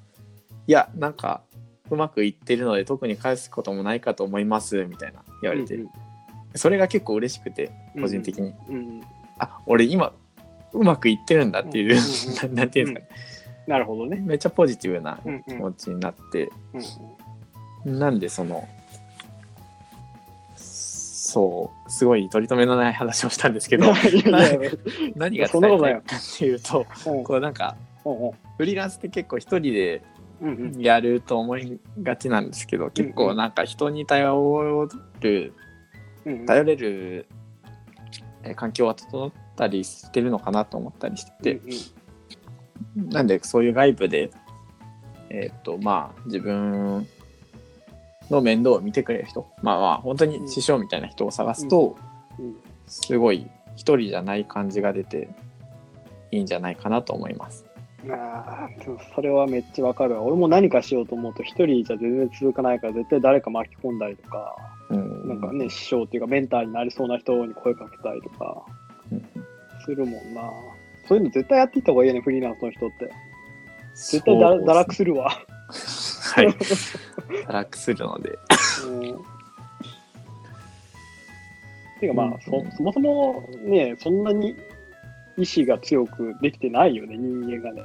[0.66, 1.42] いやなんか
[1.90, 5.88] うまくいってるので特に返すこともないかと思いますみたいな言われて、うん
[6.54, 9.02] それが結構嬉しくて個人的に、うんうん。
[9.38, 10.12] あ俺今
[10.74, 14.18] うまくいってるんだっていう、うんうんな なんていうんですかね、なるほどね。
[14.20, 16.50] めっちゃポジティブなうんうん気持ちになって、
[17.86, 17.98] うん。
[17.98, 18.68] なんでその
[21.32, 23.86] そうすごい取り留めのない話をしたんですけど
[25.16, 26.86] 何が伝えたいかっていうと
[27.24, 27.74] こうなんか
[28.04, 30.02] うんフリーランスって結構一人で
[30.42, 30.80] うんうん。
[30.80, 34.26] やると思いがちなんですけど結構なんか人に頼
[35.20, 35.52] る
[36.24, 36.46] うんうん。
[36.46, 37.26] 頼れる
[38.42, 41.60] えー環境は整ったりしてるのかなと思ったりしてて、
[42.96, 44.30] なんでそういう外部で
[45.30, 47.06] えーっとまあ自分
[48.30, 51.96] の面倒を見てくれる人まあまあ本当に師匠みたいな人を探すと、
[52.86, 55.28] すごい一人じゃない感じが出て
[56.30, 57.64] いいんじゃないかなと思います。
[58.10, 60.22] あーでもそれはめっちゃわかるわ。
[60.22, 64.56] 俺も何かしようと思うと一人じゃ全然続かないから絶対誰か巻き込んだりとか、
[64.90, 68.64] うん、なんかね、師匠っていうかメンターになりそうな人に声かけたりとか
[69.12, 69.24] うん
[69.84, 70.42] するもんな。
[71.02, 73.10] そそういうの絶対やっていった方がいいよね、フリーランスの人って。
[73.94, 75.30] 絶対堕落するわ。
[76.34, 76.48] はい。
[76.48, 78.38] 堕落するので。
[78.86, 79.42] うん
[82.02, 84.56] ていうかまあ、うんそそもそもね、そんなに
[85.36, 87.84] 意志が強くできてないよね、人間がね。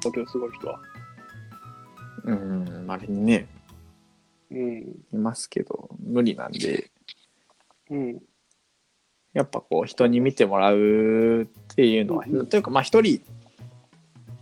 [0.00, 0.80] 東京すごい人は。
[2.24, 3.46] うん、まれにね、
[4.50, 4.78] うん。
[5.12, 6.90] いますけど、無理なんで、
[7.90, 8.22] うん。
[9.34, 11.46] やっぱこう、人に見てもらうっ
[11.76, 13.20] ていうのは、うんうんというか、まあ、一人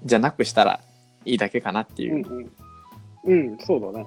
[0.05, 0.81] じゃなくしたら
[1.27, 2.19] いいだけかなっていうう。
[2.21, 2.51] ん
[3.25, 3.49] うん。
[3.51, 4.07] うん、そうだね。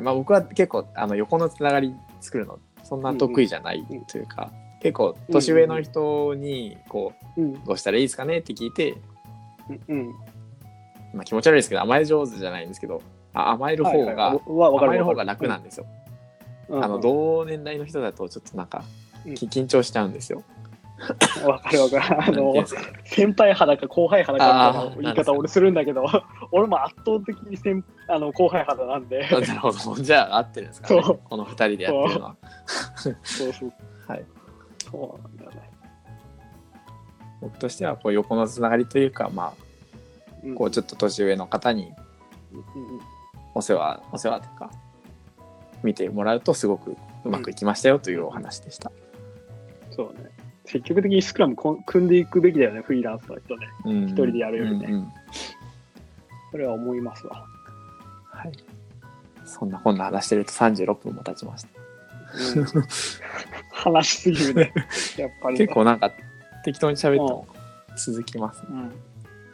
[0.00, 7.52] まあ、僕は結構、あの、横のつながり作るの、そんな得意じゃないというか、結構、年上の人に、こうん。
[7.52, 8.96] う、どうしたらいいですかねって聞いて、
[9.88, 10.08] うん。
[11.14, 13.00] まあ、気持ち悪いですけど、甘え上手じゃないんですけど、
[13.32, 15.86] あ甘える方が、はいはい甘える方が楽なんですよ。
[15.86, 18.84] うんあの同年代の人だとちょっとなんか、
[19.26, 20.42] 緊張しちゃうんですよ。
[21.46, 22.22] わかるわかる。
[22.22, 22.54] あの
[23.04, 26.04] 先輩肌か後輩肌かみたいな言い方俺するんだけど、
[26.52, 29.96] 俺も圧倒的に先あの後輩肌なんで、なるほど。
[30.00, 30.94] じゃあ合ってるんですか？
[30.94, 31.20] ねそう。
[31.28, 32.36] この二人でやってるのは。
[32.96, 33.72] そうそう、
[34.06, 34.24] はい。
[34.90, 35.70] そうなんだよね。
[37.40, 39.52] 僕としてはこう横のつながりというか、ま
[40.42, 41.92] うんあ、こうちょっと年上の方に
[42.52, 42.64] うん
[43.54, 44.70] お世話、お世話とか、
[45.82, 48.90] 見てもらうとすごくうまくいきましたよというお話でした。
[49.90, 50.30] そうね。
[50.64, 53.68] 積極的にスクラム組んでいくべきだよね、フリーランスの人ね。
[53.84, 55.12] 一一人でやるよりねうんうん
[56.54, 57.44] それは思いますわ。
[58.30, 58.52] はい。
[59.44, 61.68] そんなこんな話してると36分も経ちました。
[62.56, 62.66] うん、
[63.72, 64.72] 話しすぎるね。
[65.18, 65.58] やっぱり、ね。
[65.58, 66.12] 結構なんか
[66.64, 67.48] 適当に喋っても
[67.96, 68.68] 続きますね。
[68.70, 68.92] うん。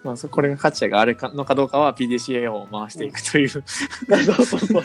[0.04, 4.84] まあ、そこれが価値があるかのかどうかは PDCA を回していくという、そうそうそうそう。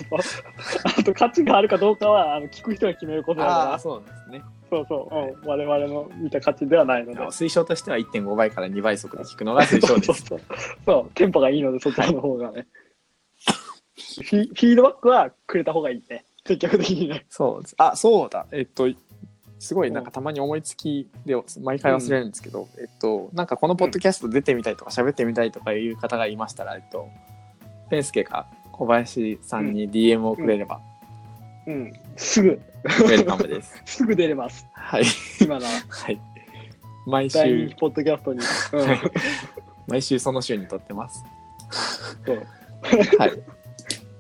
[0.84, 4.42] あと価値があるかどうかはあの聞く人が決めることだから、そうなんですね。
[4.76, 7.20] そうそう、うん、我々の見た価値ではないので。
[7.20, 10.22] 推奨としては1.5倍から2倍速で聞くのが推奨です。
[10.26, 10.58] そうそう。
[10.86, 12.68] そう、テンポがいいので、そちらの方がね。
[13.96, 16.26] フィフィードバックはくれた方がいいね。
[16.46, 17.26] 積極的にね。
[17.30, 17.64] そう。
[17.78, 18.30] あ、そう。
[18.30, 18.46] だ。
[18.52, 18.88] えっと、
[19.60, 25.98] すごいなんかたまに思いつきで毎回忘れるんですけど、えっと、なんかこのポッドキャスト出てみたいとか喋ってみたいとかいう。
[25.98, 27.10] 方がいましたら、えっと、
[27.90, 30.80] ペンスケか小林さんに DM をくれれば、う。
[30.80, 30.95] ん。
[32.16, 33.82] すぐ、ウェルカムです。
[33.86, 34.68] すぐ出れます。
[34.74, 35.04] はい。
[35.42, 36.20] 今のはい。
[37.08, 38.40] 毎週ポッドキャストに。
[38.40, 39.00] うん
[39.88, 41.24] 毎週その週に撮ってます。
[42.26, 42.44] そう
[43.20, 43.32] はい。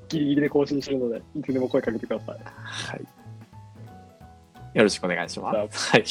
[0.09, 2.39] ギリギリで更新してるので、いつでも声かけてください。
[2.43, 3.01] はい。
[4.75, 5.91] よろしくお願いします。
[5.91, 6.03] はい。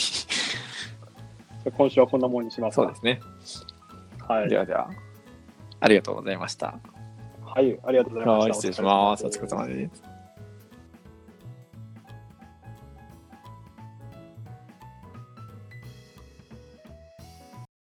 [1.71, 3.21] 今週はこんなもんにしますかそうですね。
[4.27, 4.49] はい。
[4.49, 4.91] ではでは、
[5.81, 6.79] ありがとうございました。
[7.45, 8.39] はい、ありがとうございました。
[8.39, 9.27] はい、失礼します。
[9.27, 10.14] お疲れ様です。